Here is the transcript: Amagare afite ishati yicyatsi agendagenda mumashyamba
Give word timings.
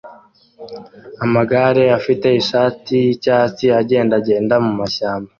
Amagare 1.25 1.83
afite 1.99 2.27
ishati 2.41 2.93
yicyatsi 3.05 3.65
agendagenda 3.79 4.55
mumashyamba 4.65 5.29